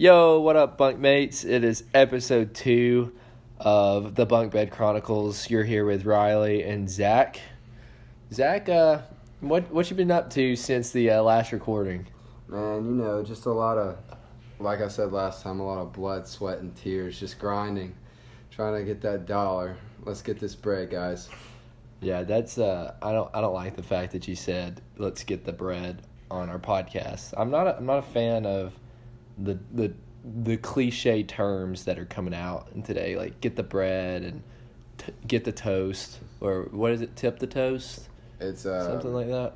[0.00, 1.44] Yo, what up, bunkmates?
[1.44, 3.12] It is episode two
[3.58, 5.50] of the Bunk Bed Chronicles.
[5.50, 7.38] You're here with Riley and Zac.
[8.32, 9.02] Zac, uh,
[9.40, 12.06] what what you been up to since the uh, last recording?
[12.48, 13.98] Man, you know, just a lot of,
[14.58, 17.94] like I said last time, a lot of blood, sweat, and tears, just grinding,
[18.50, 19.76] trying to get that dollar.
[20.06, 21.28] Let's get this bread, guys.
[22.00, 25.44] Yeah, that's uh, I don't I don't like the fact that you said let's get
[25.44, 27.34] the bread on our podcast.
[27.36, 28.72] I'm not a, I'm not a fan of
[29.42, 29.92] the the
[30.44, 34.42] the cliche terms that are coming out in today, like get the bread and
[34.98, 37.16] t- get the toast, or what is it?
[37.16, 38.08] Tip the toast,
[38.38, 39.54] It's uh, something like that.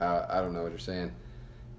[0.00, 1.12] I, I don't know what you're saying.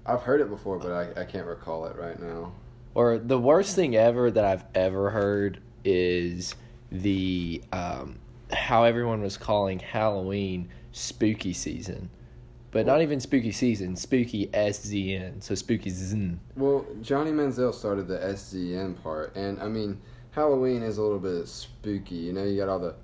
[0.06, 2.52] I've heard it before, but I, I can't recall it right now.
[2.94, 6.54] Or the worst thing ever that I've ever heard is
[6.90, 8.18] the um,
[8.52, 12.10] how everyone was calling Halloween spooky season,
[12.72, 16.38] but not even spooky season, spooky SZN, so spooky zn.
[16.56, 20.00] Well, Johnny Manziel started the SZN part, and I mean,
[20.32, 22.16] Halloween is a little bit spooky.
[22.16, 22.94] You know, you got all the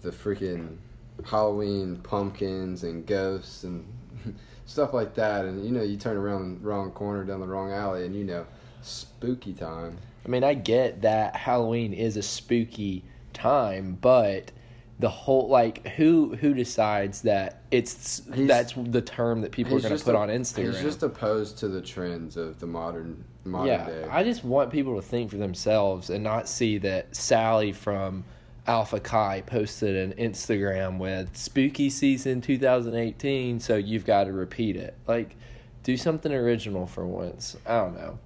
[0.00, 0.76] the freaking
[1.24, 3.84] Halloween pumpkins and ghosts and
[4.66, 7.72] stuff like that, and you know, you turn around the wrong corner down the wrong
[7.72, 8.46] alley, and you know,
[8.82, 9.98] spooky time.
[10.24, 14.50] I mean, I get that Halloween is a spooky time, but
[14.98, 19.80] the whole like who who decides that it's He's- that's the term that people are
[19.80, 20.72] going to put a- on Instagram.
[20.72, 24.04] He's just opposed to the trends of the modern modern yeah, day.
[24.10, 28.24] I just want people to think for themselves and not see that Sally from
[28.66, 34.94] Alpha Chi posted an Instagram with spooky season 2018, so you've got to repeat it.
[35.06, 35.36] Like,
[35.84, 37.56] do something original for once.
[37.64, 38.18] I don't know.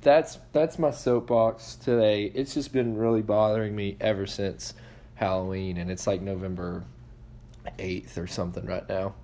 [0.00, 2.24] That's that's my soapbox today.
[2.34, 4.74] It's just been really bothering me ever since
[5.14, 6.84] Halloween, and it's like November
[7.78, 9.14] 8th or something right now.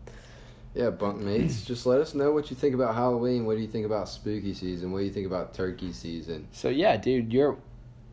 [0.74, 3.44] yeah, bunkmates, just let us know what you think about Halloween.
[3.46, 4.92] What do you think about spooky season?
[4.92, 6.46] What do you think about turkey season?
[6.52, 7.58] So yeah, dude, you're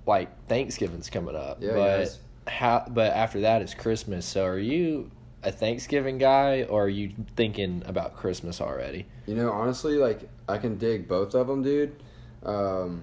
[0.06, 2.20] like Thanksgiving's coming up, Yeah, but guys.
[2.48, 2.86] how?
[2.90, 4.26] But after that is Christmas.
[4.26, 5.12] So are you
[5.44, 9.06] a Thanksgiving guy, or are you thinking about Christmas already?
[9.28, 11.96] You know, honestly, like I can dig both of them, dude.
[12.44, 13.02] Um,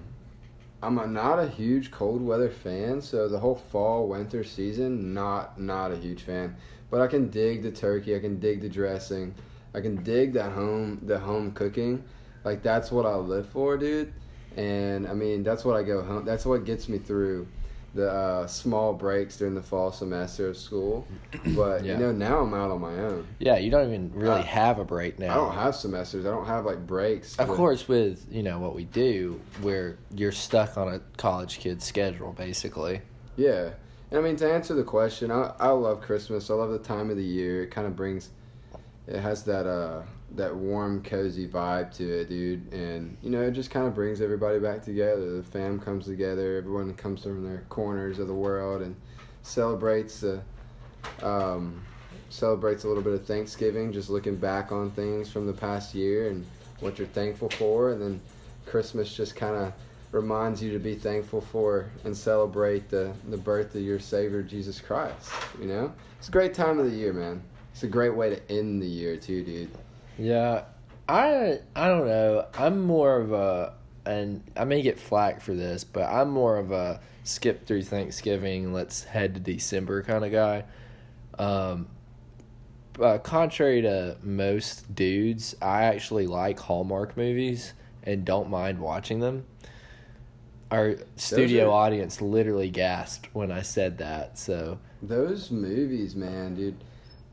[0.85, 5.59] I'm a, not a huge cold weather fan, so the whole fall winter season, not
[5.59, 6.55] not a huge fan.
[6.91, 8.15] But I can dig the turkey.
[8.15, 9.33] I can dig the dressing.
[9.73, 12.03] I can dig that home the home cooking.
[12.43, 14.13] Like that's what I live for, dude.
[14.55, 16.23] And I mean, that's what I go home.
[16.23, 17.47] That's what gets me through
[17.95, 21.07] the uh, small breaks during the fall semester of school.
[21.55, 21.93] But Yeah.
[21.93, 23.25] you know, now I'm out on my own.
[23.39, 25.31] Yeah, you don't even really Uh, have a break now.
[25.31, 26.25] I don't have semesters.
[26.25, 27.37] I don't have like breaks.
[27.39, 31.81] Of course, with you know what we do, where you're stuck on a college kid
[31.81, 33.01] schedule, basically.
[33.37, 33.69] Yeah.
[34.11, 36.49] And I mean, to answer the question, I, I love Christmas.
[36.49, 37.63] I love the time of the year.
[37.63, 38.29] It kind of brings,
[39.07, 40.01] it has that, uh,
[40.37, 42.71] that warm, cozy vibe to it, dude.
[42.73, 45.37] And, you know, it just kind of brings everybody back together.
[45.37, 46.57] The fam comes together.
[46.57, 48.95] Everyone comes from their corners of the world and
[49.43, 50.41] celebrates the,
[51.21, 51.83] um,
[52.29, 56.29] celebrates a little bit of Thanksgiving, just looking back on things from the past year
[56.29, 56.45] and
[56.79, 57.91] what you're thankful for.
[57.91, 58.21] And then
[58.65, 59.73] Christmas just kind of
[60.11, 64.79] reminds you to be thankful for and celebrate the, the birth of your Savior Jesus
[64.79, 65.29] Christ.
[65.59, 67.43] You know, it's a great time of the year, man.
[67.73, 69.69] It's a great way to end the year too, dude.
[70.17, 70.63] Yeah,
[71.07, 72.47] I I don't know.
[72.57, 73.73] I'm more of a,
[74.05, 78.71] and I may get flack for this, but I'm more of a skip through Thanksgiving,
[78.71, 80.63] let's head to December kind of guy.
[81.37, 81.87] Um,
[82.99, 89.45] uh, contrary to most dudes, I actually like Hallmark movies and don't mind watching them.
[90.71, 94.37] Our studio are- audience literally gasped when I said that.
[94.37, 96.77] So Those movies, man, dude.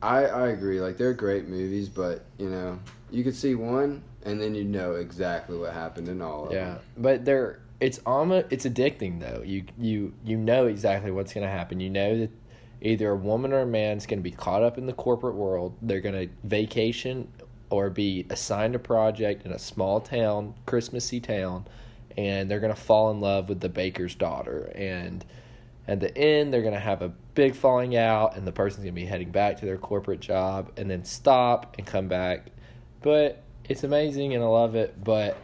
[0.03, 0.79] I I agree.
[0.81, 4.93] Like they're great movies, but you know, you could see one and then you know
[4.95, 6.79] exactly what happened in all of Yeah, them.
[6.97, 9.41] but they're it's almost it's addicting though.
[9.43, 11.79] You you you know exactly what's going to happen.
[11.79, 12.31] You know that
[12.81, 15.75] either a woman or a man's going to be caught up in the corporate world.
[15.81, 17.29] They're going to vacation
[17.69, 21.65] or be assigned a project in a small town, Christmassy town,
[22.17, 25.25] and they're going to fall in love with the baker's daughter and
[25.87, 28.95] at the end they're going to have a big falling out and the person's going
[28.95, 32.47] to be heading back to their corporate job and then stop and come back.
[33.01, 35.37] But it's amazing and i love it but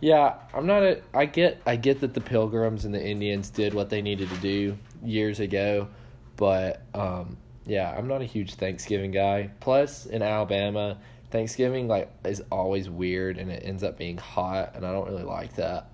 [0.00, 3.74] yeah i'm not a i get i get that the pilgrims and the indians did
[3.74, 5.88] what they needed to do years ago
[6.36, 9.50] but um yeah i'm not a huge thanksgiving guy.
[9.60, 10.98] Plus in alabama
[11.30, 15.24] thanksgiving like is always weird and it ends up being hot and i don't really
[15.24, 15.92] like that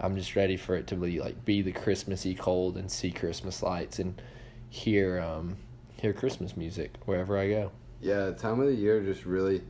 [0.00, 3.62] I'm just ready for it to be like be the Christmassy cold and see Christmas
[3.62, 4.20] lights and
[4.70, 5.56] hear um
[6.00, 7.72] hear Christmas music wherever I go.
[8.00, 9.62] Yeah, the time of the year just really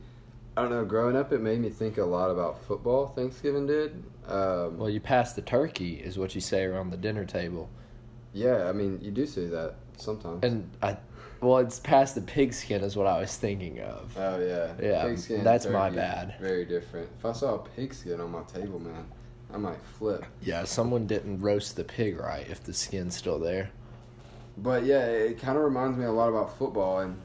[0.57, 0.83] I don't know.
[0.83, 3.07] Growing up, it made me think a lot about football.
[3.07, 4.03] Thanksgiving did.
[4.27, 7.69] Um, Well, you pass the turkey, is what you say around the dinner table,
[8.33, 10.43] yeah, I mean, you do say that sometimes.
[10.43, 10.97] and I,
[11.41, 14.15] well, it's past the pigskin, is what I was thinking of.
[14.17, 16.35] oh yeah, Yeah, Pigskin that's my bad.
[16.39, 17.09] Very different.
[17.17, 19.05] If I saw a pigskin on my table, man,
[19.53, 20.25] I might flip.
[20.41, 23.71] Yeah, someone didn't roast the pig right if the skin's still there.
[24.57, 27.19] But yeah, it kind of reminds me a lot about football, and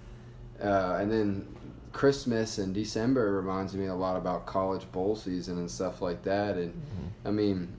[0.62, 1.54] uh, and then
[1.92, 6.56] Christmas and December reminds me a lot about college bowl season and stuff like that.
[6.56, 6.72] And
[7.24, 7.72] I mean,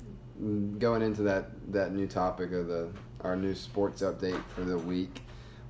[0.80, 2.90] going into that that new topic of the
[3.22, 5.22] our new sports update for the week,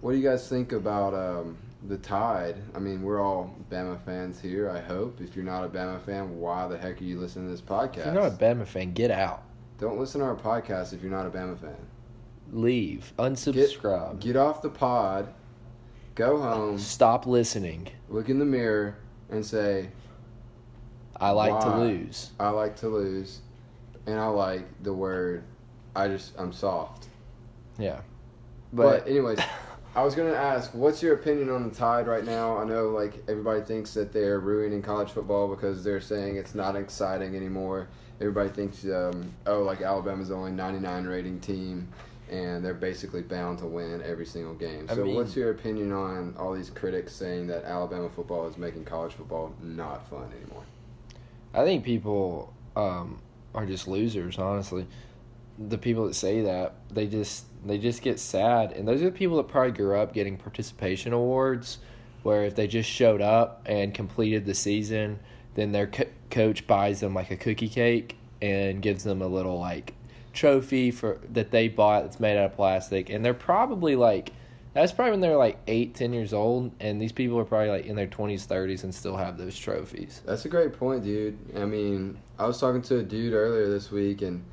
[0.01, 1.57] what do you guys think about um,
[1.87, 2.55] the Tide?
[2.73, 4.69] I mean, we're all Bama fans here.
[4.69, 5.21] I hope.
[5.21, 7.97] If you're not a Bama fan, why the heck are you listening to this podcast?
[7.99, 9.43] If you're not a Bama fan, get out,
[9.79, 11.75] Don't listen to our podcast if you're not a Bama fan.
[12.51, 15.33] leave, unsubscribe, Get off the pod.
[16.15, 16.77] Go home.
[16.79, 17.89] stop listening.
[18.07, 18.95] look in the mirror
[19.29, 19.89] and say,
[21.19, 22.31] I like to lose.
[22.39, 23.41] I like to lose,
[24.05, 25.43] and I like the word.
[25.95, 27.07] I just I'm soft.
[27.77, 27.99] Yeah,
[28.73, 29.39] But, but, anyways,
[29.95, 32.57] I was gonna ask, what's your opinion on the Tide right now?
[32.57, 36.75] I know like everybody thinks that they're ruining college football because they're saying it's not
[36.75, 37.87] exciting anymore.
[38.19, 41.87] Everybody thinks, um, oh, like Alabama's the only 99 rating team,
[42.29, 44.85] and they're basically bound to win every single game.
[44.89, 48.57] I So, mean- what's your opinion on all these critics saying that Alabama football is
[48.57, 50.63] making college football not fun anymore?
[51.53, 53.19] I think people um,
[53.53, 54.37] are just losers.
[54.37, 54.87] Honestly,
[55.57, 59.11] the people that say that they just they just get sad, and those are the
[59.11, 61.79] people that probably grew up getting participation awards,
[62.23, 65.19] where if they just showed up and completed the season,
[65.55, 69.59] then their co- coach buys them like a cookie cake and gives them a little
[69.59, 69.93] like
[70.33, 74.31] trophy for that they bought that's made out of plastic, and they're probably like.
[74.73, 77.85] That's probably when they're like eight, ten years old, and these people are probably like
[77.85, 80.21] in their twenties, thirties, and still have those trophies.
[80.25, 81.37] That's a great point, dude.
[81.55, 84.43] I mean, I was talking to a dude earlier this week, and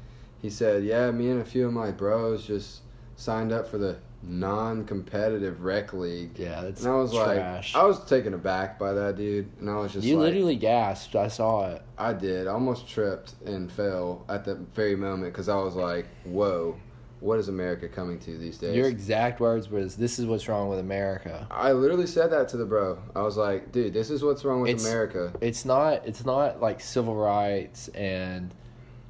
[0.42, 2.80] he said, "Yeah, me and a few of my bros just
[3.16, 7.74] signed up for the non-competitive rec league." Yeah, that's And I was trash.
[7.74, 9.48] like, I was taken aback by that, dude.
[9.60, 11.16] And I was just you like, literally gasped.
[11.16, 11.82] I saw it.
[11.98, 12.46] I did.
[12.46, 16.76] I almost tripped and fell at the very moment because I was like, "Whoa,
[17.20, 20.68] what is America coming to these days?" Your exact words was, "This is what's wrong
[20.68, 22.98] with America." I literally said that to the bro.
[23.14, 26.06] I was like, "Dude, this is what's wrong with It's- America." It's not.
[26.06, 28.52] It's not like civil rights and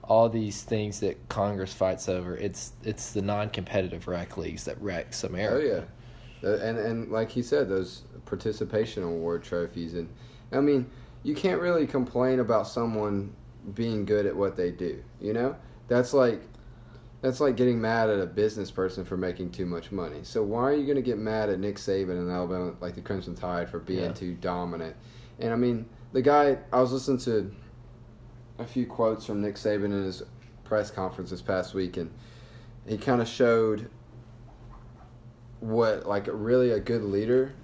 [0.04, 2.36] all these things that Congress fights over.
[2.36, 5.82] It's it's the non-competitive rec leagues that wrecks Oh yeah,
[6.42, 10.08] Uh, and and like he said, those participation award trophies, and
[10.52, 10.90] I mean,
[11.22, 13.32] you can't really complain about someone
[13.74, 15.02] being good at what they do.
[15.20, 15.56] You know,
[15.88, 16.42] that's like
[17.20, 20.18] that's like getting mad at a business person for making too much money.
[20.24, 23.00] So why are you going to get mad at Nick Saban and Alabama, like the
[23.00, 24.12] Crimson Tide, for being Yeah.
[24.12, 24.96] too dominant?
[25.38, 27.54] And I mean, the guy I was listening to
[28.62, 30.22] a few quotes from Nick Saban in his
[30.64, 32.10] press conference this past week, and
[32.86, 33.90] he kind of showed
[35.60, 37.54] what like really a good leader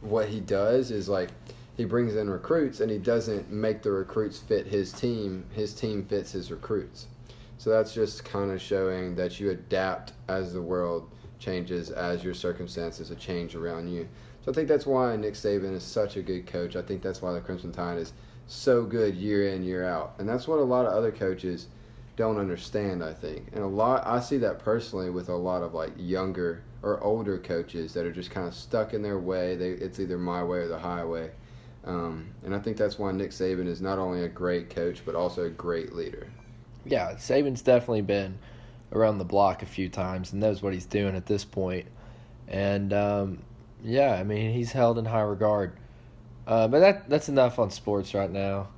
[0.00, 1.30] what he does is like
[1.76, 6.04] he brings in recruits and he doesn't make the recruits fit his team his team
[6.04, 7.06] fits his recruits.
[7.58, 12.34] So that's just kind of showing that you adapt as the world changes as your
[12.34, 14.08] circumstances change around you.
[14.44, 16.76] So i think that's why nick saban is such a good coach.
[16.76, 18.12] I think that's why the crimson tide is
[18.46, 21.66] so good year in year out and that's what a lot of other coaches
[22.16, 25.74] don't understand i think and a lot i see that personally with a lot of
[25.74, 29.70] like younger or older coaches that are just kind of stuck in their way they
[29.70, 31.30] it's either my way or the highway
[31.84, 35.14] um, and i think that's why nick saban is not only a great coach but
[35.14, 36.28] also a great leader
[36.84, 38.38] Yeah, Saban's definitely been
[38.92, 41.86] around the block a few times and knows what he's doing at this point.
[42.46, 43.42] And um,
[43.82, 45.72] yeah, I mean he's held in high regard.
[46.46, 48.68] Uh, but that that's enough on sports right now.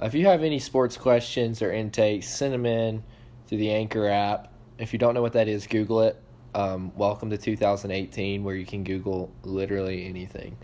[0.00, 3.02] If you have any sports questions or intakes, send them in
[3.48, 4.52] to the Anchor app.
[4.78, 6.20] If you don't know what that is, Google it.
[6.54, 10.56] Um, welcome to 2018, where you can Google literally anything.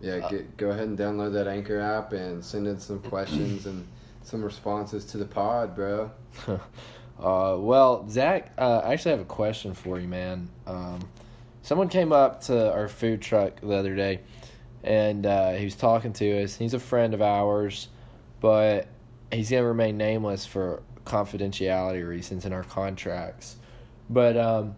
[0.00, 3.66] yeah Uh, get, go ahead and download that anchor app and send in some questions
[3.66, 3.86] and
[4.22, 6.10] some responses to the pod bro
[6.48, 10.48] uh, well, Zac, uh, I actually have a question for you, man.
[10.66, 11.00] Um,
[11.62, 14.20] someone came up to our food truck the other day,
[14.84, 16.56] and uh, he was talking to us.
[16.56, 17.88] He's a friend of ours,
[18.40, 18.86] but
[19.32, 23.56] he's going to remain nameless for confidentiality reasons in our contracts.
[24.08, 24.76] But um,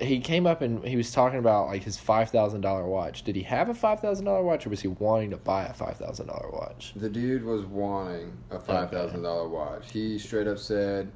[0.00, 3.24] he came up and he was talking about like his five thousand dollar watch.
[3.24, 5.74] Did he have a five thousand dollar watch, or was he wanting to buy a
[5.74, 6.92] five thousand dollar watch?
[6.96, 11.10] the dude was wanting a $5000 watch he straight up said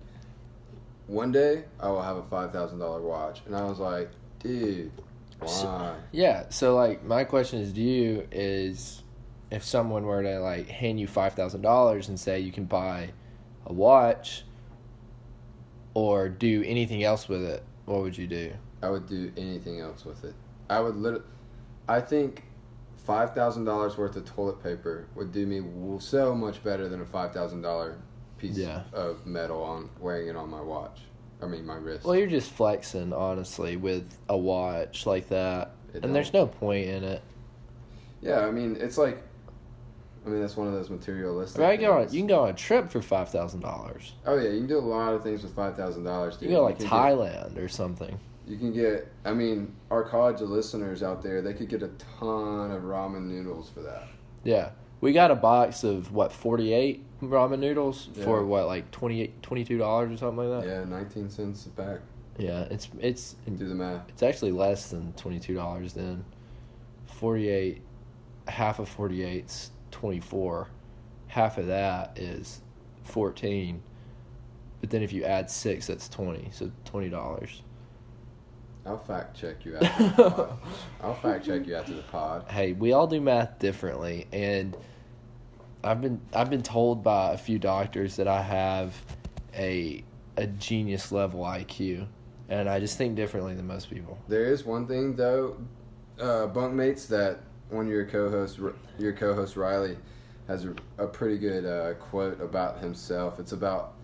[1.06, 4.90] one day i will have a $5000 watch and i was like dude
[5.38, 6.44] why Yeah.
[6.50, 9.02] So like, my question is to you is,
[9.50, 13.10] if someone were to like hand you five thousand dollars and say you can buy
[13.66, 14.44] a watch
[15.94, 18.52] or do anything else with it, what would you do?
[18.82, 20.34] I would do anything else with it.
[20.68, 21.24] I would literally.
[21.88, 22.42] I think
[22.96, 25.62] five thousand dollars worth of toilet paper would do me
[26.00, 27.98] so much better than a five thousand dollar
[28.38, 28.82] piece Yeah.
[28.92, 31.02] of metal on wearing it on my watch.
[31.42, 32.04] I mean my wrist.
[32.04, 36.88] Well, you're just flexing, honestly, with a watch like that, It and there's no point
[36.88, 37.22] in it.
[38.22, 39.22] yeah, I mean it's like.
[40.24, 41.60] I mean that's one of those I materialistic.
[41.60, 44.14] mean, I go on, you can go on a trip for five thousand dollars.
[44.26, 46.36] Oh yeah, you can do a lot of things with five thousand dollars.
[46.40, 48.18] You can go like can Thailand or something.
[48.46, 49.12] You can get.
[49.24, 51.90] I mean, our college listeners out there, they could get a
[52.20, 54.08] ton of ramen noodles for that.
[54.42, 59.42] Yeah, we got a box of what forty eight ramen noodles for what like 28
[59.42, 60.68] 22 dollars or something like that.
[60.68, 62.00] Yeah, nineteen cents a pack.
[62.38, 64.02] Yeah, it's it's Do the math.
[64.08, 65.94] it's actually less than twenty two dollars.
[65.94, 66.24] Then
[67.06, 67.82] forty eight,
[68.48, 70.68] half of forty eight's twenty four,
[71.28, 72.60] half of that is
[73.04, 73.82] fourteen.
[74.82, 76.50] But then if you add six, that's twenty.
[76.52, 77.62] So twenty dollars.
[78.86, 80.58] I'll fact check you pod.
[81.02, 82.44] I'll fact check you after the pod.
[82.48, 84.76] hey, we all do math differently, and
[85.82, 88.94] I've been I've been told by a few doctors that I have
[89.54, 90.04] a
[90.36, 92.06] a genius level IQ,
[92.48, 94.18] and I just think differently than most people.
[94.28, 95.56] There is one thing though,
[96.20, 97.40] uh, bunkmates that
[97.70, 98.60] one of your co-hosts,
[98.98, 99.96] your co-host Riley,
[100.46, 103.40] has a, a pretty good uh, quote about himself.
[103.40, 103.94] It's about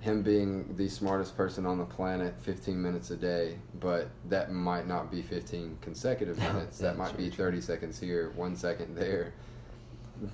[0.00, 4.86] him being the smartest person on the planet 15 minutes a day, but that might
[4.86, 6.78] not be 15 consecutive minutes.
[6.78, 9.32] That might be very 30 seconds here, one second there,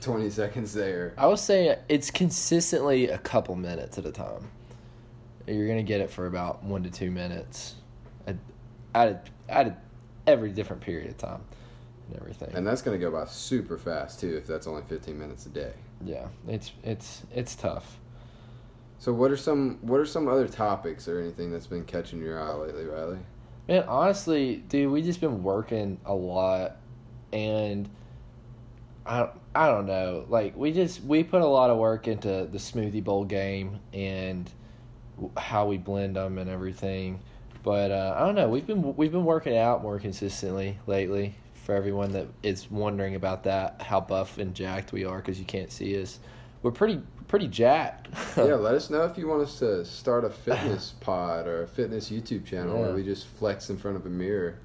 [0.03, 1.15] 20 seconds there.
[1.17, 4.51] I would say it's consistently a couple minutes at a time.
[5.47, 7.75] You're gonna get it for about one to two minutes,
[8.27, 8.37] at
[8.95, 9.83] at, at
[10.27, 11.41] every different period of time,
[12.09, 12.51] and everything.
[12.55, 15.51] And that's going to go by super fast too if that's only 15 minutes a
[15.51, 15.73] day.
[16.05, 17.99] yeah, it's it's it's tough.
[19.05, 22.41] So what are some what are some other topics or anything that's been catching your
[22.41, 23.19] eye lately, Riley?
[23.69, 26.79] Man, honestly, dude, we just been working a lot,
[27.31, 27.87] and
[29.05, 30.25] I I don't know.
[30.31, 34.51] Like we just we put a lot of work into the smoothie bowl game and
[35.37, 37.21] how we blend them and everything.
[37.63, 38.49] But uh, I don't know.
[38.49, 41.35] We've been we've been working out more consistently lately.
[41.53, 45.45] For everyone that is wondering about that, how buff and jacked we are because you
[45.45, 46.21] can't see us,
[46.65, 48.09] we're pretty pretty jacked.
[48.37, 51.67] yeah, let us know if you want us to start a fitness pod or a
[51.69, 54.59] fitness YouTube channel where we just flex in front of a mirror.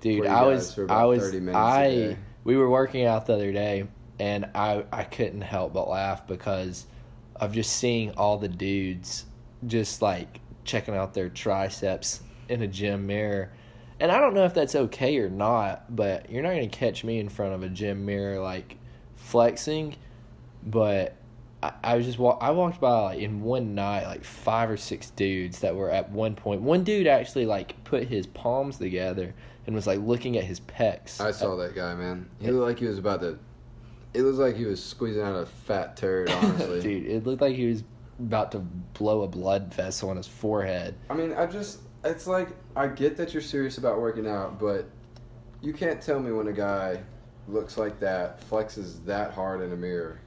[0.00, 3.52] Dude, I was I was 30 minutes a I we were working out the other
[3.52, 3.88] day
[4.20, 6.86] and I I couldn't help but laugh because
[7.34, 9.24] of just seeing all the dudes
[9.66, 13.50] just like checking out their triceps in a gym mirror.
[13.98, 17.02] And I don't know if that's okay or not, but you're not going to catch
[17.02, 18.76] me in front of a gym mirror like
[19.16, 19.96] flexing,
[20.64, 21.16] but
[21.64, 24.76] I, I was just wa- I walked by like in one night like five or
[24.76, 26.60] six dudes that were at one point.
[26.60, 29.34] One dude actually like put his palms together
[29.66, 31.20] and was like looking at his pecs.
[31.20, 32.28] I saw that guy, man.
[32.38, 33.38] He looked like he was about to.
[34.12, 36.30] It looked like he was squeezing out a fat turd.
[36.30, 37.82] Honestly, dude, it looked like he was
[38.20, 40.94] about to blow a blood vessel on his forehead.
[41.08, 41.80] I mean, I just.
[42.04, 44.84] It's like I get that you're serious about working out, but
[45.62, 47.02] you can't tell me when a guy
[47.48, 50.20] looks like that, flexes that hard in a mirror.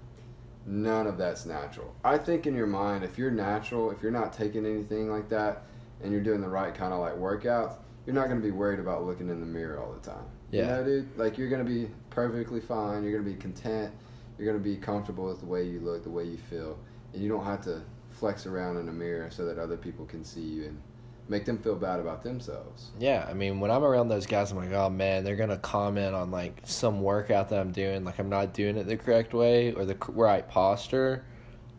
[0.67, 1.95] None of that's natural.
[2.03, 5.63] I think in your mind, if you're natural, if you're not taking anything like that,
[6.03, 8.79] and you're doing the right kind of like workouts, you're not going to be worried
[8.79, 10.25] about looking in the mirror all the time.
[10.51, 10.67] You Yeah.
[10.67, 11.17] know, dude?
[11.17, 13.03] Like, you're going to be perfectly fine.
[13.03, 13.93] You're going to be content.
[14.37, 16.77] You're going to be comfortable with the way you look, the way you feel.
[17.13, 17.81] And you don't have to
[18.11, 20.81] flex around in a mirror so that other people can see you and
[21.29, 22.91] make them feel bad about themselves.
[22.99, 26.15] Yeah, I mean, when I'm around those guys, I'm like, oh man, they're gonna comment
[26.15, 29.73] on like some workout that I'm doing, like I'm not doing it the correct way
[29.73, 31.25] or the right posture,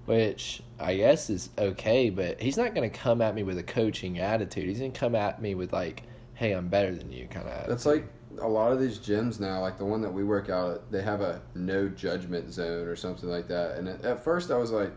[0.05, 2.11] which I guess is okay.
[2.11, 4.65] But he's not gonna come at me with a coaching attitude.
[4.65, 6.03] He's gonna come at me with like,
[6.35, 7.69] hey, I'm better than you, kind of.
[7.69, 8.05] That's like
[8.41, 11.03] a lot of these gyms now, like the one that we work out at, they
[11.03, 13.77] have a no judgment zone or something like that.
[13.77, 14.93] And at first I was like,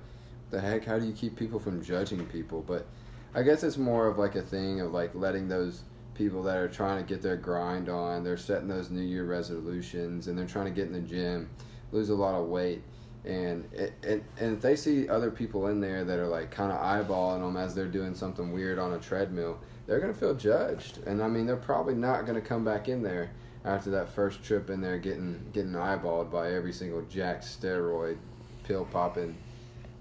[0.49, 2.61] the heck, how do you keep people from judging people?
[2.61, 2.85] But
[3.33, 5.83] I guess it's more of like a thing of like letting those
[6.15, 10.27] people that are trying to get their grind on, they're setting those New Year resolutions
[10.27, 11.49] and they're trying to get in the gym,
[11.91, 12.83] lose a lot of weight.
[13.23, 16.71] And it, it, and if they see other people in there that are like kind
[16.71, 20.99] of eyeballing them as they're doing something weird on a treadmill, they're gonna feel judged.
[21.05, 23.31] And I mean, they're probably not gonna come back in there
[23.63, 28.17] after that first trip in there, getting getting eyeballed by every single jack steroid
[28.63, 29.37] pill popping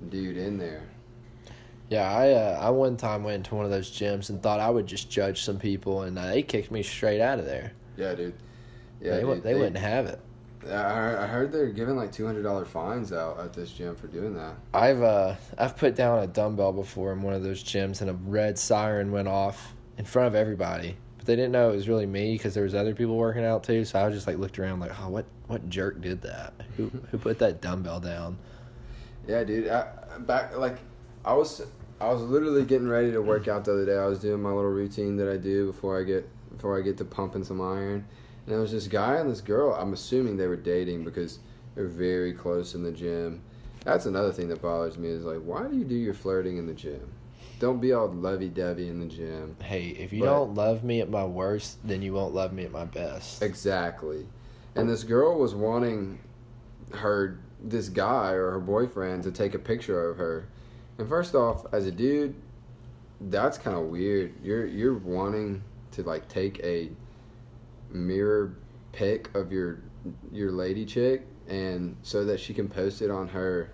[0.08, 0.88] dude in there.
[1.90, 4.70] Yeah, I uh, I one time went to one of those gyms and thought I
[4.70, 7.73] would just judge some people, and uh, they kicked me straight out of there.
[7.97, 8.35] Yeah, dude.
[9.00, 10.20] Yeah, they, dude, they, wouldn't have it.
[10.68, 14.06] I I heard they're giving like two hundred dollar fines out at this gym for
[14.06, 14.54] doing that.
[14.73, 18.14] I've uh I've put down a dumbbell before in one of those gyms, and a
[18.14, 20.97] red siren went off in front of everybody.
[21.16, 23.64] But they didn't know it was really me because there was other people working out
[23.64, 23.85] too.
[23.85, 26.52] So I was just like looked around like, oh, what what jerk did that?
[26.76, 28.38] Who who put that dumbbell down?
[29.26, 29.66] Yeah, dude.
[29.66, 29.88] I,
[30.20, 30.76] back like
[31.25, 31.62] I was
[32.00, 33.97] I was literally getting ready to work out the other day.
[33.99, 36.97] I was doing my little routine that I do before I get before I get
[36.99, 38.04] to pumping some iron.
[38.47, 39.75] And there was this guy and this girl.
[39.75, 41.38] I'm assuming they were dating because
[41.75, 43.42] they're very close in the gym.
[43.85, 46.66] That's another thing that bothers me is like, why do you do your flirting in
[46.66, 47.12] the gym?
[47.61, 49.57] Don't be all lovey dovey in the gym.
[49.62, 52.64] Hey, if you But- don't love me at my worst, then you won't love me
[52.64, 53.42] at my best.
[53.42, 54.26] Exactly.
[54.75, 56.19] And this girl was wanting
[56.92, 60.47] her this guy or her boyfriend to take a picture of her.
[61.00, 62.35] And first off, as a dude,
[63.23, 64.35] that's kind of weird.
[64.45, 66.90] You're you're wanting to like take a
[67.90, 68.54] mirror
[68.92, 69.78] pic of your
[70.30, 73.71] your lady chick and so that she can post it on her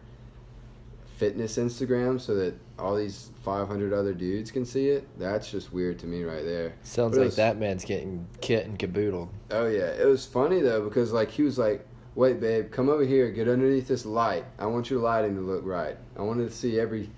[1.16, 5.09] fitness Instagram so that all these 500 other dudes can see it.
[5.18, 6.75] That's just weird to me right there.
[6.85, 9.30] Sounds But like was- that man's getting kit and caboodled.
[9.50, 11.86] Oh yeah, it was funny though because like he was like,
[12.16, 14.44] "Wait, babe, come over here, get underneath this light.
[14.58, 15.96] I want your lighting to look right.
[16.18, 17.08] I wanted to see every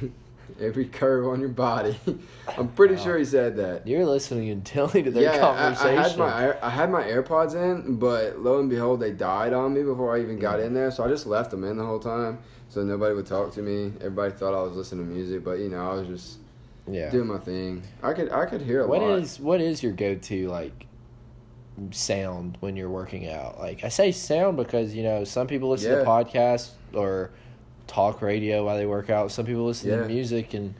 [0.60, 1.96] every curve on your body."
[2.58, 3.86] I'm pretty sure he said that.
[3.86, 6.02] You're listening intently to their yeah, I, I conversation.
[6.02, 9.82] had my I had my AirPods in, but lo and behold, they died on me
[9.82, 10.90] before I even got in there.
[10.90, 13.92] So I just left them in the whole time, so nobody would talk to me.
[14.00, 16.38] Everybody thought I was listening to music, but you know, I was just
[16.90, 17.10] yeah.
[17.10, 17.82] doing my thing.
[18.02, 19.18] I could I could hear a What lot.
[19.18, 20.86] is what is your go to like
[21.90, 23.58] sound when you're working out?
[23.58, 27.30] Like I say sound because you know some people listen to podcasts or
[27.86, 29.30] talk radio while they work out.
[29.32, 30.02] Some people listen Yeah.
[30.02, 30.74] to music and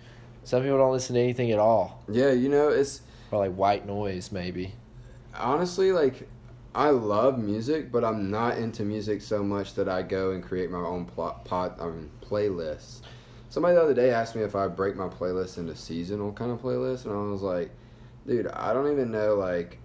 [0.44, 2.02] some people don't listen to anything at all.
[2.08, 4.74] yeah, you know, it's Or like white noise maybe.
[5.38, 6.28] honestly like
[6.74, 10.70] I love music, but I'm not into music so much that I go and create
[10.70, 13.02] my own plot, pod, I mean, playlists.
[13.50, 16.62] Somebody the other day asked me if I break my playlist into seasonal kind of
[16.62, 17.70] playlists, and I was like,
[18.26, 19.80] dude, I don't even know like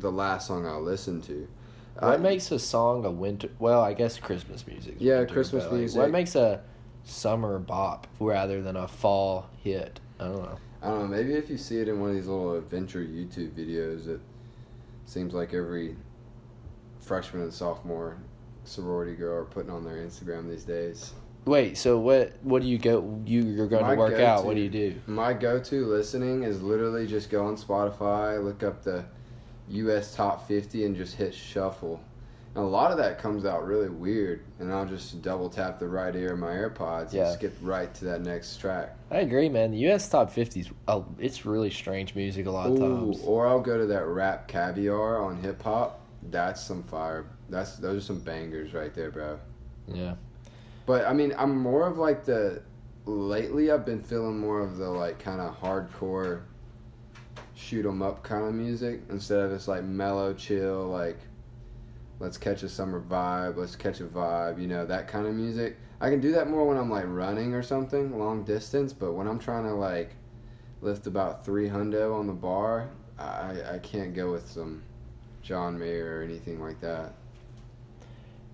[0.00, 1.48] the last song I listened to.
[1.98, 3.50] What I- makes a song a winter?
[3.58, 4.96] Well, I guess Christmas music.
[4.98, 6.00] Yeah, winter, Christmas like, music.
[6.00, 6.62] What makes a
[7.04, 10.00] summer bop rather than a fall hit?
[10.20, 10.58] I don't know.
[10.82, 11.16] I don't know.
[11.16, 14.20] Maybe if you see it in one of these little adventure YouTube videos, it
[15.06, 15.96] seems like every
[17.00, 18.18] freshman and sophomore
[18.64, 21.12] sorority girl are putting on their Instagram these days.
[21.44, 22.34] Wait, so what?
[22.42, 23.22] What do you go?
[23.24, 24.44] You you're going My to work out.
[24.44, 25.00] What do you do?
[25.06, 29.06] My go-to listening is literally just go on Spotify, look up the
[29.70, 30.14] U.S.
[30.14, 32.00] top 50, and just hit shuffle.
[32.54, 35.86] And a lot of that comes out really weird, and I'll just double tap the
[35.86, 37.26] right ear of my AirPods Yeah.
[37.28, 38.96] and skip right to that next track.
[39.10, 39.70] I agree, man.
[39.70, 40.08] The U.S.
[40.08, 43.20] top 50s, uh, it's really strange music a lot of Ooh, times.
[43.24, 46.00] or I'll go to that rap caviar on hip hop.
[46.30, 47.26] That's some fire.
[47.48, 49.38] That's those are some bangers right there, bro.
[49.86, 50.14] Yeah.
[50.84, 52.60] But I mean, I'm more of like the
[53.06, 53.70] lately.
[53.70, 56.40] I've been feeling more of the like kind of hardcore,
[57.58, 61.18] shoot 'em up kind of music instead of this like mellow, chill, like
[62.20, 64.60] let's catch a summer vibe, let's catch a vibe.
[64.60, 65.76] You know that kind of music.
[66.00, 68.92] I can do that more when I'm like running or something long distance.
[68.92, 70.14] But when I'm trying to like
[70.82, 74.82] lift about three hundo on the bar, I I can't go with some
[75.42, 77.14] John Mayer or anything like that.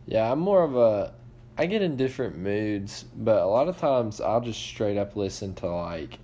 [0.07, 1.13] Yeah, I'm more of a.
[1.59, 5.55] I get in different moods, but a lot of times I'll just straight up listen
[5.57, 6.19] to like.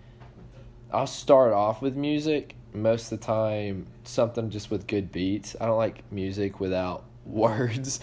[0.93, 2.55] I'll start off with music.
[2.73, 5.57] Most of the time, something just with good beats.
[5.61, 8.01] I don't like music without words.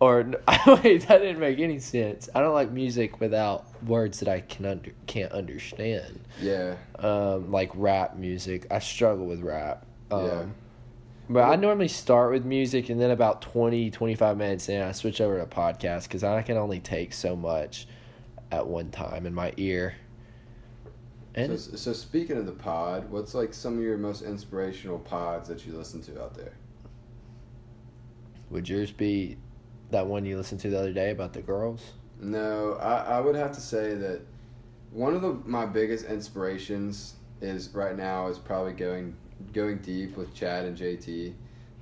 [0.00, 0.18] Or
[0.66, 2.28] wait, that didn't make any sense.
[2.34, 6.20] I don't like music without words that I can under, can't understand.
[6.40, 6.74] Yeah.
[6.98, 8.66] um, like rap music.
[8.70, 9.86] I struggle with rap.
[10.10, 10.44] Um, Yeah.
[11.30, 15.20] But I normally start with music and then about 20, 25 minutes in, I switch
[15.20, 17.86] over to podcast because I can only take so much
[18.50, 19.94] at one time in my ear.
[21.34, 25.48] And so, so speaking of the pod, what's like some of your most inspirational pods
[25.48, 26.52] that you listen to out there?
[28.52, 29.38] would yours be
[29.90, 31.94] that one you listened to the other day about the girls?
[32.20, 34.20] No, I, I would have to say that
[34.92, 39.16] one of the my biggest inspirations is right now is probably going
[39.52, 41.32] going deep with Chad and JT.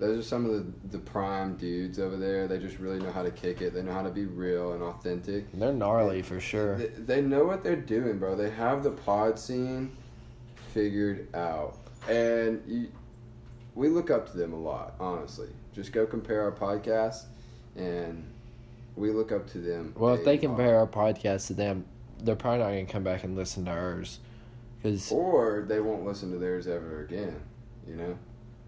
[0.01, 2.49] Those are some of the, the prime dudes over there.
[2.49, 3.75] They just really know how to kick it.
[3.75, 5.53] They know how to be real and authentic.
[5.53, 6.77] They're gnarly for sure.
[6.77, 8.35] They, they know what they're doing, bro.
[8.35, 9.95] They have the pod scene
[10.73, 11.77] figured out,
[12.09, 12.89] and you,
[13.75, 14.95] we look up to them a lot.
[14.99, 17.25] Honestly, just go compare our podcast,
[17.77, 18.25] and
[18.97, 19.93] we look up to them.
[19.99, 20.41] Well, if they lot.
[20.41, 21.85] compare our podcast to them,
[22.23, 24.19] they're probably not going to come back and listen to ours.
[24.83, 27.39] Because or they won't listen to theirs ever again.
[27.87, 28.19] You know,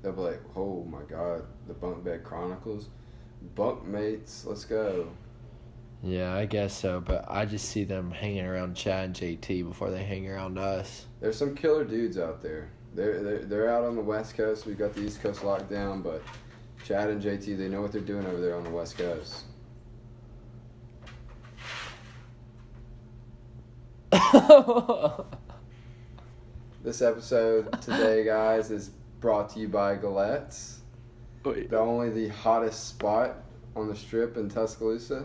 [0.03, 2.88] they'll be like, "Oh my God, the Bunk Bed Chronicles."
[3.55, 5.09] Bunk mates, let's go.
[6.03, 9.91] Yeah, I guess so, but I just see them hanging around Chad and JT before
[9.91, 11.07] they hang around us.
[11.21, 12.71] There's some killer dudes out there.
[12.95, 14.67] They're they're, they're out on the West Coast.
[14.67, 16.23] We've got the East Coast locked down, but
[16.85, 19.45] Chad and JT, they know what they're doing over there on the West Coast.
[26.85, 28.91] This episode today, guys, is
[29.22, 30.80] brought to you by Gallette's.
[31.44, 31.70] Wait.
[31.70, 33.37] The only the hottest spot
[33.74, 35.24] on the strip in Tuscaloosa.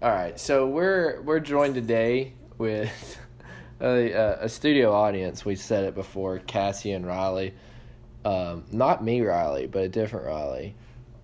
[0.00, 3.18] All right, so we're we're joined today with
[3.80, 5.44] a, a, a studio audience.
[5.44, 7.54] We said it before, Cassie and Riley.
[8.24, 10.74] Um, not me, Riley, but a different Riley.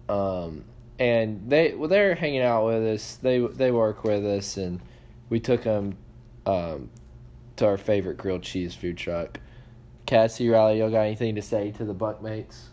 [0.08, 0.64] Um,
[0.98, 3.16] and they well, they're hanging out with us.
[3.22, 4.80] They they work with us, and
[5.28, 5.96] we took them
[6.46, 6.90] um,
[7.62, 9.38] to our favorite grilled cheese food truck.
[10.04, 12.64] Cassie, Riley, y'all got anything to say to the Bunkmates?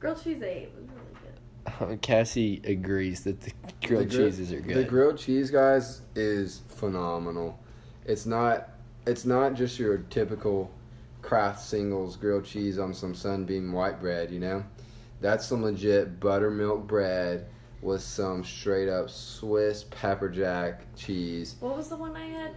[0.00, 2.00] Grilled cheese eight was really good.
[2.02, 3.52] Cassie agrees that the
[3.86, 4.76] grilled The gri- cheeses are good.
[4.76, 7.56] The grilled cheese, guys, is phenomenal.
[8.04, 8.70] It's not.
[9.06, 10.72] It's not just your typical
[11.22, 14.32] Kraft singles grilled cheese on some sunbeam white bread.
[14.32, 14.64] You know,
[15.20, 17.46] that's some legit buttermilk bread
[17.84, 21.56] with some straight up Swiss pepper jack cheese.
[21.60, 22.52] What was the one I had?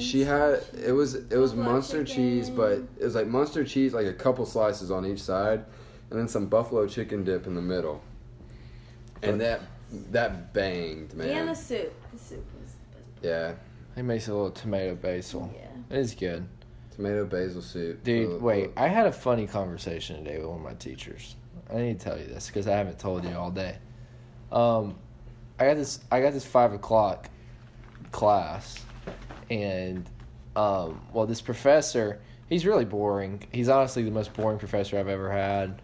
[0.00, 3.64] She had Munster it was it was Buffalo Munster cheese, but it was like Munster
[3.64, 5.64] cheese, like a couple slices on each side,
[6.10, 8.02] and then some buffalo chicken dip in the middle.
[9.22, 9.62] And that
[10.10, 11.28] that banged, man.
[11.28, 11.92] And the soup.
[12.12, 13.08] The soup was the best.
[13.22, 13.54] yeah,
[13.94, 15.52] He makes a little tomato basil.
[15.54, 15.96] Yeah.
[15.96, 16.46] It is good.
[16.94, 18.02] tomato basil soup.
[18.04, 18.68] Dude, Little- wait.
[18.68, 21.34] little- I had a funny conversation today with one of my teachers.
[21.72, 23.78] I need to tell you this because I haven't told you all day.
[24.54, 24.94] Um,
[25.58, 26.00] I got this.
[26.10, 27.28] I got this five o'clock
[28.12, 28.82] class,
[29.50, 30.08] and
[30.56, 32.20] um, well, this professor.
[32.48, 33.42] He's really boring.
[33.52, 35.82] He's honestly the most boring professor I've ever had.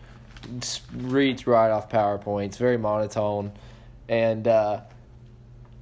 [0.61, 3.52] Just reads right off PowerPoints, very monotone,
[4.09, 4.83] and uh,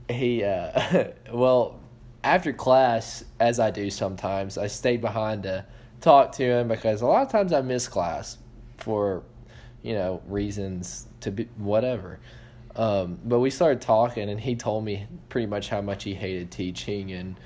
[0.09, 0.43] he.
[0.43, 1.79] Uh, well,
[2.25, 5.65] after class, as I do sometimes, I stayed behind to
[6.01, 8.39] talk to him because a lot of times I miss class
[8.79, 9.23] for,
[9.83, 12.19] you know, reasons to be whatever.
[12.79, 16.53] Um, but we started talking, and he told me pretty much how much he hated
[16.53, 17.37] teaching and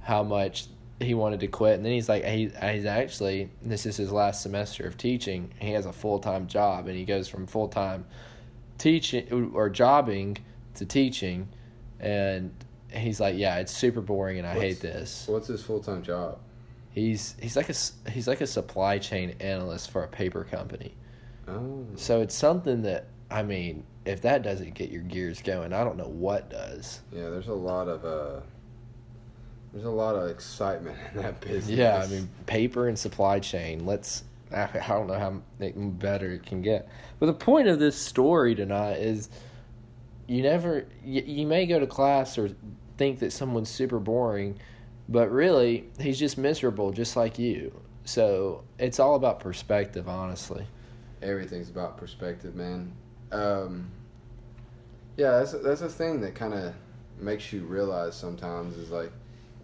[0.00, 0.66] how much
[0.98, 1.74] he wanted to quit.
[1.74, 5.52] And then he's like, he, he's actually, this is his last semester of teaching.
[5.60, 8.06] He has a full time job, and he goes from full time
[8.78, 10.38] teaching or jobbing
[10.76, 11.48] to teaching.
[12.00, 12.54] And
[12.90, 15.26] he's like, yeah, it's super boring, and I hate this.
[15.28, 16.38] What's his full time job?
[16.92, 20.94] He's he's like a he's like a supply chain analyst for a paper company.
[21.46, 25.84] Oh, So it's something that I mean, if that doesn't get your gears going, I
[25.84, 27.00] don't know what does.
[27.12, 27.28] yeah.
[27.28, 28.40] There's a lot of uh,
[29.72, 31.68] there's a lot of excitement in that business.
[31.68, 33.84] Yeah, I mean, paper and supply chain.
[33.86, 34.24] Let's.
[34.50, 36.88] I I don't know how better it can get.
[37.18, 39.28] But the point of this story tonight is,
[40.26, 40.86] you never.
[41.04, 42.50] You, you may go to class or
[42.96, 44.58] think that someone's super boring,
[45.08, 47.78] but really he's just miserable, just like you.
[48.04, 50.66] So it's all about perspective, honestly.
[51.20, 52.92] everything's about perspective, man.
[53.30, 53.90] Um,
[55.18, 56.72] yeah, that's that's a thing that kind of
[57.18, 59.10] makes you realize sometimes is like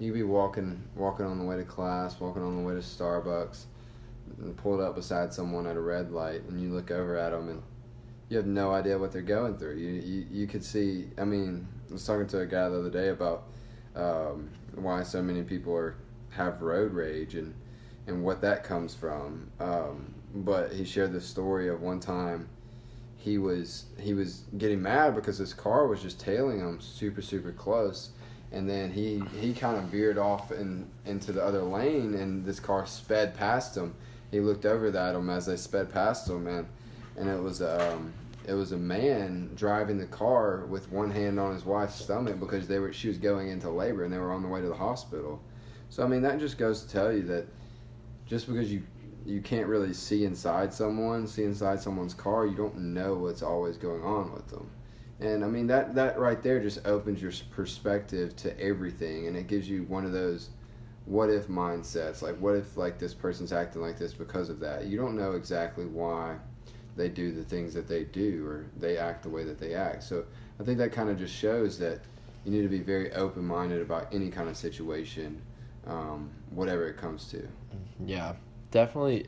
[0.00, 3.66] you be walking walking on the way to class, walking on the way to Starbucks,
[4.38, 7.48] and pulled up beside someone at a red light, and you look over at them
[7.48, 7.62] and
[8.28, 9.76] you have no idea what they're going through.
[9.76, 11.06] You you, you could see.
[11.16, 13.44] I mean, I was talking to a guy the other day about
[13.94, 15.94] um, why so many people are
[16.30, 17.54] have road rage and
[18.08, 19.52] and what that comes from.
[19.60, 22.48] Um, but he shared this story of one time
[23.24, 27.52] he was he was getting mad because his car was just tailing him super super
[27.52, 28.10] close.
[28.52, 32.60] And then he he kind of veered off in, into the other lane and this
[32.60, 33.94] car sped past him.
[34.30, 36.66] He looked over at him as they sped past him and
[37.16, 38.12] and it was um
[38.46, 42.68] it was a man driving the car with one hand on his wife's stomach because
[42.68, 44.74] they were she was going into labor and they were on the way to the
[44.74, 45.40] hospital.
[45.88, 47.46] So i mean that just goes to tell you that
[48.26, 48.82] just because you
[49.26, 53.76] you can't really see inside someone, see inside someone's car, you don't know what's always
[53.76, 54.70] going on with them.
[55.20, 59.46] And I mean that that right there just opens your perspective to everything and it
[59.46, 60.50] gives you one of those
[61.06, 62.20] what if mindsets.
[62.22, 64.87] Like what if like this person's acting like this because of that?
[64.87, 66.37] You don't know exactly why
[66.96, 70.02] they do the things that they do or they act the way that they act.
[70.02, 70.24] So
[70.60, 72.00] I think that kind of just shows that
[72.44, 75.40] you need to be very open minded about any kind of situation,
[75.87, 77.48] um, whatever it comes to.
[78.04, 78.34] Yeah,
[78.74, 79.26] definitely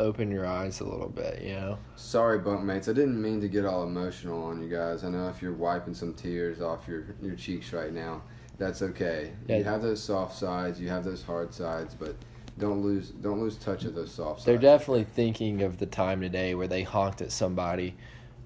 [0.00, 1.40] open your eyes a little bit.
[1.40, 1.78] You know.
[1.96, 2.88] Sorry, bunkmates.
[2.88, 5.04] I didn't mean to get all emotional on you guys.
[5.04, 8.22] I know if you're wiping some tears off your, your cheeks right now,
[8.58, 9.32] that's okay.
[9.48, 12.16] You have those soft sides, you have those hard sides, but
[12.58, 14.46] don't lose don't lose touch of those soft sides.
[14.46, 17.94] They're definitely thinking of the time today where they honked at somebody,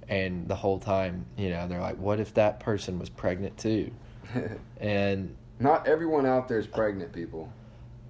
[0.08, 3.90] and the whole time, you know, they're like, "What if that person was pregnant too?"
[4.80, 7.50] And Not everyone out there is uh, pregnant, people.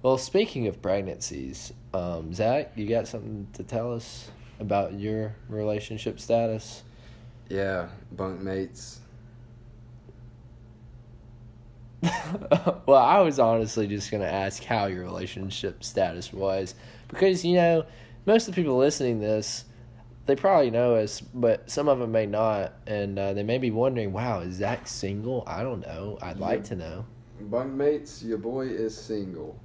[0.03, 4.29] Well, speaking of pregnancies, um, Zac, you got something to tell us
[4.59, 6.83] about your relationship status?
[7.49, 8.99] Yeah, bunk mates.
[12.85, 16.75] well, I was honestly just going to ask how your relationship status was
[17.07, 17.85] because you know
[18.27, 19.65] most of the people listening to this
[20.27, 23.71] they probably know us, but some of them may not, and uh, they may be
[23.71, 26.19] wondering, "Wow, is Zac single?" I don't know.
[26.21, 27.05] I'd like to know.
[27.39, 29.57] Bunk mates, your boy is single.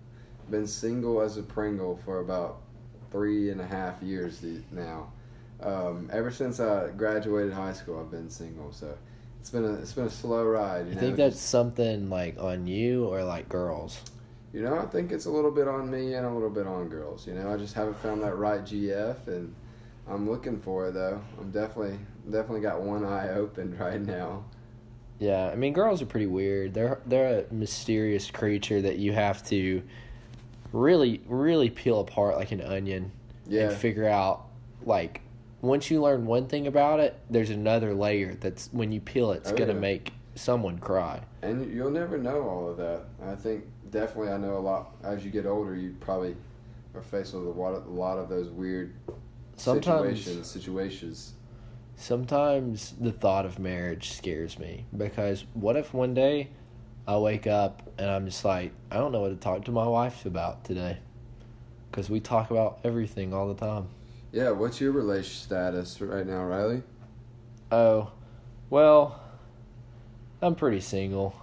[0.53, 2.61] Been single as a Pringle for about
[3.11, 5.11] three and a half years now.
[5.63, 8.71] Um, ever since I graduated high school, I've been single.
[8.71, 8.95] So
[9.41, 10.81] it's been a it's been a slow ride.
[10.85, 11.01] You You know?
[11.01, 14.03] think that's something like on you or like girls?
[14.53, 16.91] You know, I think it's a little bit on me and a little bit on
[16.91, 17.27] girls.
[17.27, 19.55] You know, I just haven't found that right GF, and
[20.07, 21.23] I'm looking for it though.
[21.41, 21.99] I'm definitely
[22.31, 24.45] definitely got one eye open right now.
[25.19, 26.75] Yeah, I mean, girls are pretty weird.
[26.75, 29.83] They're they're a mysterious creature that you have to
[30.73, 33.13] really really peel apart like an onion
[33.47, 34.47] Yeah, and figure out
[34.85, 35.21] like
[35.61, 39.39] once you learn one thing about it, there's another layer that's when you peel it,
[39.43, 39.79] it's Oh, gonna yeah.
[39.79, 41.21] make someone cry.
[41.43, 43.03] and you'll never know all of that.
[43.25, 44.95] I think definitely I know a lot.
[45.05, 46.35] As you get older, you probably
[46.95, 48.95] are faced with a lot of, a lot of those weird
[49.57, 50.47] Sometimes situations.
[50.51, 51.33] Situations.
[51.97, 56.49] sometimes the thought of marriage scares me because what if one day
[57.07, 59.87] I wake up and I'm just like I don't know what to talk to my
[59.87, 60.99] wife about today
[61.91, 63.89] because we talk about everything all the time.
[64.31, 66.83] Yeah, what's your relation status right now, Riley?
[67.71, 68.11] Oh,
[68.71, 69.21] well,
[70.41, 71.35] I'm pretty single.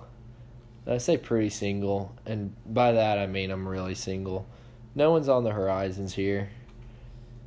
[0.87, 4.47] I say pretty single, and by that I mean I'm really single.
[4.95, 6.49] No one's on the horizons here.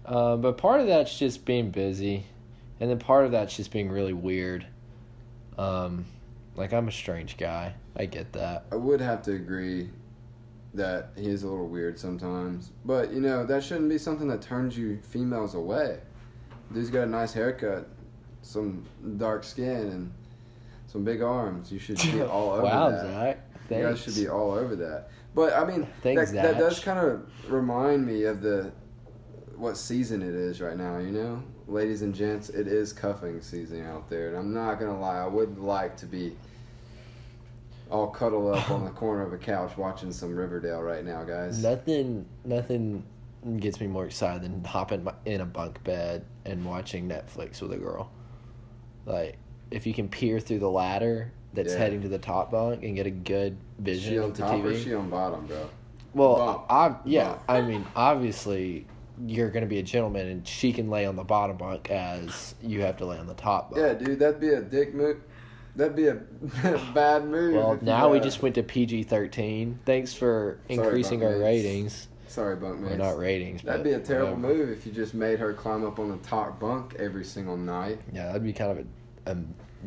[0.05, 2.27] Uh, but part of that's just being busy,
[2.79, 4.67] and then part of that's just being really weird.
[5.59, 6.07] Um,
[6.55, 7.75] like I'm a strange guy.
[7.97, 8.67] I get that.
[8.73, 9.91] I would have to agree
[10.75, 12.71] that he is a little weird sometimes.
[12.85, 15.99] But, you know, that shouldn't be something that turns you females away.
[16.73, 17.89] Dude's got a nice haircut,
[18.41, 18.85] some
[19.19, 20.13] dark skin, and
[20.87, 21.71] some big arms.
[21.71, 23.03] You should be all over wow, that.
[23.03, 23.49] Zac.
[23.71, 25.11] You guys should be all over that.
[25.35, 28.73] But, I mean, Thanks, that, that does kind of remind me of the
[29.57, 31.43] what season it is right now, you know?
[31.69, 34.29] Ladies and gents, it is cuffing season out there.
[34.29, 36.37] And I'm not going to lie, I would like to be
[37.93, 41.63] all cuddled up on the corner of a couch watching some Riverdale right now, guys.
[41.63, 43.05] Nothing, nothing
[43.59, 47.77] gets me more excited than hopping in a bunk bed and watching Netflix with a
[47.77, 48.11] girl.
[49.05, 49.37] Like,
[49.71, 51.79] if you can peer through the ladder that's Yeah.
[51.81, 54.55] heading to the top bunk and get a good vision she on of the top
[54.55, 54.73] or TV.
[54.73, 55.69] is she on bottom, bro?
[56.15, 56.65] well, Bump.
[56.71, 57.43] I, yeah, Bump.
[57.49, 58.87] I mean, obviously,
[59.27, 62.55] you're going to be a gentleman, and she can lay on the bottom bunk as
[62.63, 63.83] you have to lay on the top bunk.
[63.83, 65.19] Yeah, dude, that'd be a dick move.
[65.77, 66.15] That'd be a
[66.95, 67.55] bad move.
[67.55, 69.79] Well, now we just went to PG thirteen.
[69.87, 72.09] Thanks for increasing our ratings.
[72.29, 72.97] Sorry, bunk mates.
[72.97, 73.63] not ratings.
[73.63, 74.55] That'd but be a terrible whatever.
[74.67, 78.01] move if you just made her climb up on the top bunk every single night.
[78.13, 78.87] Yeah, that'd be kind of
[79.27, 79.37] a, a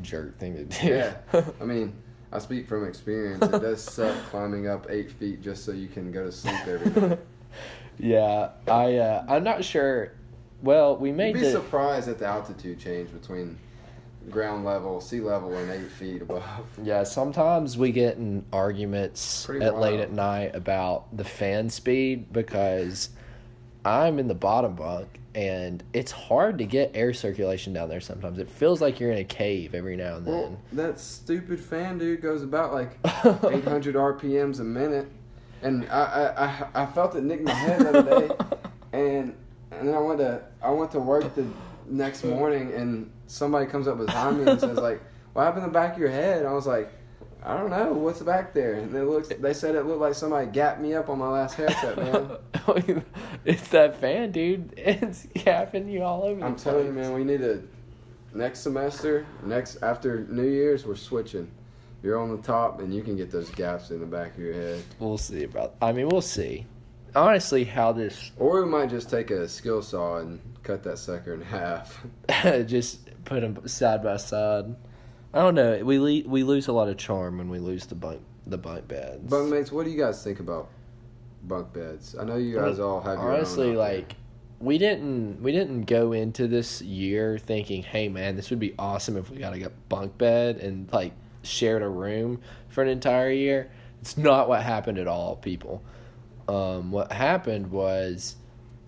[0.02, 0.88] jerk thing to do.
[0.88, 1.16] Yeah.
[1.62, 1.94] I mean,
[2.32, 3.44] I speak from experience.
[3.44, 7.02] It does suck climbing up eight feet just so you can go to sleep every
[7.10, 7.20] night.
[7.98, 10.12] yeah, I uh, I'm not sure.
[10.62, 13.58] Well, we You'd made be the surprised at the altitude change between
[14.30, 16.44] ground level, sea level, and eight feet above.
[16.84, 17.04] yeah.
[17.04, 23.10] Sometimes we get in arguments Pretty at late at night about the fan speed because
[23.84, 28.00] I'm in the bottom bunk and it's hard to get air circulation down there.
[28.00, 30.34] Sometimes it feels like you're in a cave every now and then.
[30.34, 35.08] Well, that stupid fan dude goes about like 800 RPMs a minute,
[35.62, 38.36] and I I, I, I felt it nick my head the other day,
[38.94, 39.36] and
[39.72, 41.46] and then I went to I went to work the
[41.86, 45.02] next morning, and somebody comes up behind me and says like,
[45.34, 46.92] "What happened in the back of your head?" And I was like.
[47.48, 49.28] I don't know what's back there, and it looks.
[49.28, 52.32] They said it looked like somebody gapped me up on my last haircut, man.
[52.68, 53.04] Oh,
[53.46, 54.74] it's that fan, dude.
[54.78, 56.44] It's gapping you all over.
[56.44, 57.14] I'm telling you, man.
[57.14, 57.62] We need to
[58.34, 61.50] next semester, next after New Year's, we're switching.
[62.04, 64.54] You're on the top, and you can get those gaps in the back of your
[64.54, 64.84] head.
[65.00, 65.76] We'll see about.
[65.82, 66.66] I mean, we'll see.
[67.16, 71.34] Honestly, how this Or we might just take a skill saw and cut that sucker
[71.34, 72.06] in half.
[72.66, 74.76] just put them side by side.
[75.34, 75.84] I don't know.
[75.84, 78.88] We le- we lose a lot of charm when we lose the bunk the bunk
[78.88, 79.30] beds.
[79.32, 80.70] Bunkmates, what do you guys think about
[81.44, 82.16] bunk beds?
[82.20, 83.78] I know you guys all have your honestly there.
[83.78, 84.16] like
[84.60, 89.18] we didn't we didn't go into this year thinking, hey man, this would be awesome
[89.18, 91.12] if we got a bunk bed and like
[91.44, 93.70] shared a room for an entire year.
[94.02, 95.84] It's not what happened at all, people.
[96.48, 98.36] um, what happened was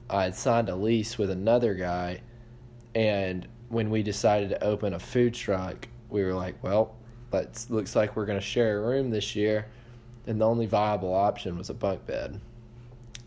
[0.09, 2.21] I had signed a lease with another guy,
[2.95, 6.95] and when we decided to open a food truck, we were like, well,
[7.31, 9.67] let's looks like we're going to share a room this year,
[10.25, 12.39] and the only viable option was a bunk bed,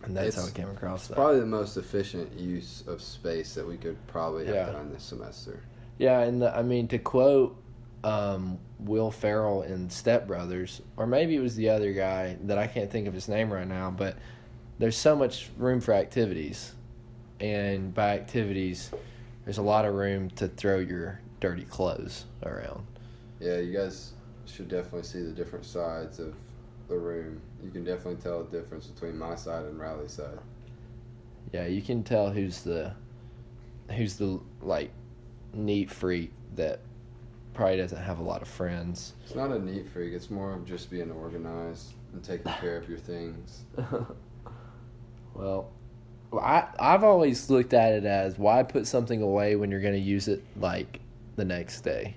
[0.02, 1.14] and that's It's- how we came across that.
[1.14, 4.66] Probably the most efficient use of space that we could probably have Yeah.
[4.72, 5.60] done this semester.
[5.98, 7.56] Yeah, and the, I mean to quote
[8.02, 12.66] um, Will Ferrell in Step Brothers, or maybe it was the other guy that I
[12.66, 14.16] can't think of his name right now, but
[14.78, 16.72] there's so much room for activities,
[17.40, 18.90] and by activities,
[19.44, 22.86] there's a lot of room to throw your dirty clothes around.
[23.40, 24.12] Yeah, you guys
[24.46, 26.34] should definitely see the different sides of
[26.88, 27.40] the room.
[27.62, 30.38] You can definitely tell the difference between my side and Riley's side.
[31.52, 32.92] Yeah, you can tell who's the
[33.96, 34.90] who's the like
[35.52, 36.80] neat freak that
[37.54, 39.14] probably doesn't have a lot of friends.
[39.24, 40.12] It's not a neat freak.
[40.12, 43.64] It's more of just being organized and taking care of your things.
[45.34, 45.70] well,
[46.32, 50.00] I I've always looked at it as why put something away when you're going to
[50.00, 51.00] use it like
[51.36, 52.16] the next day,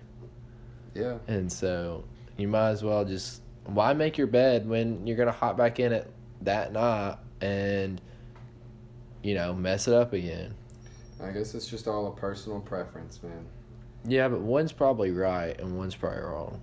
[0.94, 2.04] Yeah, and so
[2.38, 5.80] you might as well just why make your bed when you're going to hop back
[5.80, 8.02] in it that night and
[9.24, 10.56] you know mess it up again.
[11.20, 13.48] I guess it's just all a personal preference, man.
[14.06, 16.62] Yeah, but one's probably right and one's probably wrong.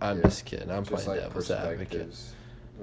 [0.00, 0.70] I'm Yeah, just kidding.
[0.70, 2.10] I'm just playing like devil's advocate.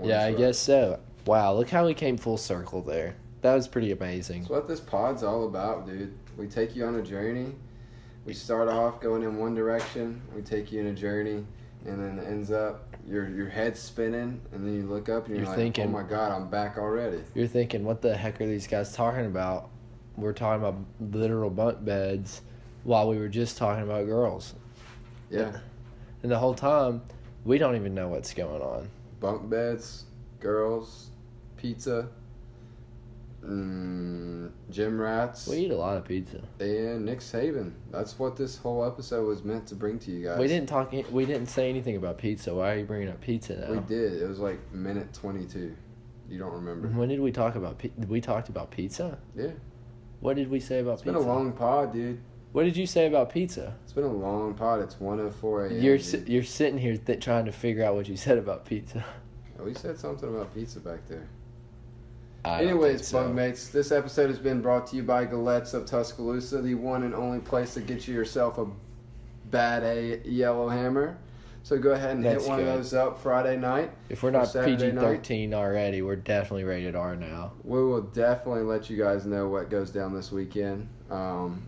[0.01, 0.37] Yeah, I right.
[0.37, 0.99] guess so.
[1.25, 3.15] Wow, look how we came full circle there.
[3.45, 4.39] That was pretty amazing.
[4.39, 6.17] That's what this pod's all about, dude.
[6.35, 7.53] We take you on a journey.
[8.25, 10.19] We start off going in one direction.
[10.35, 11.45] We take you in a journey,
[11.85, 15.35] and then it ends up your your head's spinning, and then you look up and
[15.35, 18.41] you're, You're like, thinking- "Oh my god, I'm back already." You're thinking, what the heck
[18.41, 19.69] are these guys talking about?
[20.17, 20.79] We're talking about
[21.15, 22.41] literal bunk beds
[22.83, 24.55] while we were just talking about girls.
[25.29, 25.55] Yeah,
[26.23, 27.03] And the whole time,
[27.43, 28.89] we don't even know what's going on.
[29.19, 30.05] bunk beds,
[30.39, 31.11] girls,
[31.57, 32.07] pizza,
[33.45, 36.41] mm, gym rats, We eat a lot of pizza.
[36.59, 37.71] and Nick Saban.
[37.91, 40.39] That's what this whole episode was meant to bring to you guys.
[40.39, 40.91] We didn't talk.
[41.11, 42.53] We didn't say anything about pizza.
[42.53, 43.71] Why are you bringing up pizza now?
[43.71, 44.21] We did.
[44.21, 45.75] It was like minute twenty-two.
[46.29, 46.87] You don't remember?
[46.87, 47.81] When did we talk about?
[48.07, 49.17] We talked about pizza.
[49.35, 49.51] Yeah.
[50.19, 51.17] What did we say about It's pizza?
[51.17, 52.19] It's been a long pod, dude.
[52.51, 53.75] What did you say about pizza?
[53.83, 54.79] It's been a long pod.
[54.81, 55.81] It's 104 a.m.
[55.81, 59.03] You're si- you're sitting here th- trying to figure out what you said about pizza.
[59.59, 61.27] we said something about pizza back there.
[62.45, 63.17] I Anyways, so.
[63.23, 67.13] Bunkmates, this episode has been brought to you by Gallette's of Tuscaloosa, the one and
[67.15, 68.67] only place to get you yourself a
[69.49, 71.17] bad A Yellowhammer.
[71.63, 72.67] So go ahead and That's hit one good.
[72.67, 73.89] of those up Friday night.
[74.09, 77.53] If we're not PG 13 already, we're definitely rated R now.
[77.63, 80.87] We will definitely let you guys know what goes down this weekend.
[81.09, 81.63] Um,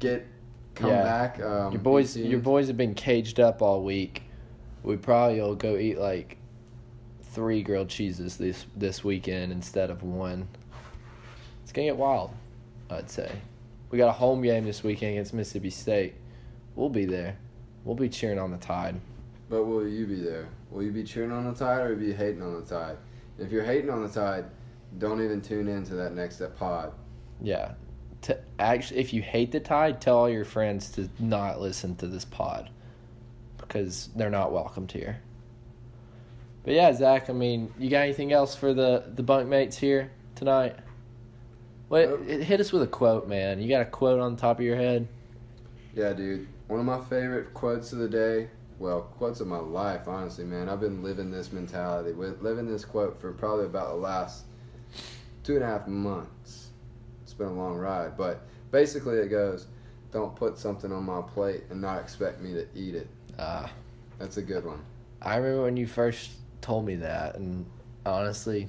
[0.00, 0.26] get
[0.74, 1.02] come Yeah.
[1.04, 1.40] back.
[1.40, 4.24] Um, your boys, your boys have been caged up all week.
[4.82, 6.36] We probably will go eat like
[7.34, 10.48] three grilled cheeses this this weekend instead of one.
[11.62, 12.30] It's gonna get wild,
[12.90, 13.30] I'd say.
[13.90, 16.14] We got a home game this weekend against Mississippi State.
[16.74, 17.36] We'll be there.
[17.84, 19.00] We'll be cheering on the Tide.
[19.48, 20.48] But will you be there?
[20.70, 22.96] Will you be cheering on the tide or will you be hating on the tide?
[23.38, 24.46] If you're hating on the tide,
[24.98, 26.92] don't even tune in to that next pod.
[27.40, 27.72] Yeah.
[28.22, 32.06] To actually, if you hate the Tide, tell all your friends to not listen to
[32.06, 32.70] this pod
[33.58, 35.20] because they're not welcomed here.
[36.64, 37.28] But yeah, Zac.
[37.30, 40.76] I mean, you got anything else for the the bunkmates here tonight?
[41.88, 42.26] What Nope.
[42.26, 43.60] hit us with a quote, man?
[43.60, 45.06] You got a quote on the top of your head?
[45.94, 46.48] Yeah, dude.
[46.66, 48.48] One of my favorite quotes of the day.
[48.78, 50.68] Well, quotes of my life, honestly, man.
[50.68, 54.44] I've been living this mentality, with living this quote for probably about the last
[55.44, 56.70] two and a half months.
[57.22, 58.40] It's been a long ride, but
[58.72, 59.66] basically it goes,
[60.10, 63.68] "Don't put something on my plate and not expect me to eat it." Uh,
[64.18, 64.80] That's a good one.
[65.20, 66.32] I remember when you first
[66.64, 67.66] told me that, and
[68.06, 68.68] honestly,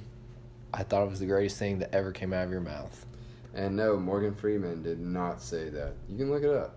[0.74, 3.06] I thought it was the greatest thing that ever came out of your mouth.
[3.54, 5.94] And no, Morgan Freeman did not say that.
[6.10, 6.76] You can look it up.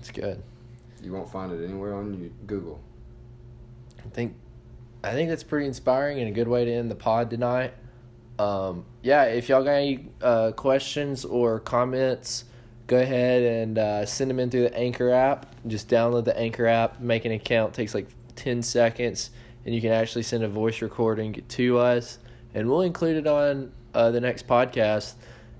[0.00, 0.42] It's good.
[1.00, 2.80] You won't find it anywhere on you, Google.
[4.04, 4.34] I think
[5.04, 7.74] I think that's pretty inspiring and a good way to end the pod tonight.
[8.40, 12.44] Um, yeah, if y'all got any uh, questions or comments,
[12.88, 15.54] go ahead and uh, send them in through the Anchor app.
[15.68, 17.74] Just download the Anchor app, make an account.
[17.74, 19.30] takes like ten seconds,
[19.66, 22.20] and you can actually send a voice recording to us,
[22.54, 25.14] and we'll include it on uh, the next podcast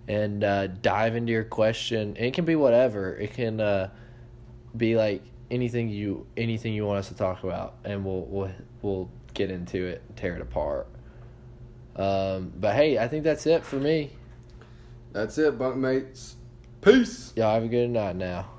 [0.07, 2.11] and uh, dive into your question.
[2.17, 3.17] And it can be whatever.
[3.17, 3.91] It can uh,
[4.77, 8.51] be like anything you anything you want us to talk about, and we'll we'll
[8.81, 10.87] we'll get into it, and tear it apart.
[11.97, 14.11] Um, but hey, I think that's it for me.
[15.13, 16.35] That's it, bunkmates.
[16.81, 17.33] Peace.
[17.35, 18.51] Y'all have a good night now.